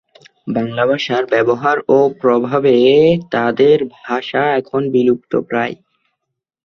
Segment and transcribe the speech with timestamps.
[0.47, 2.75] বাংলা ভাষার ব্যবহার ও প্রভাবে
[3.31, 3.77] তাদের
[3.99, 5.75] ভাষা এখন বিলুপ্তপ্রায়।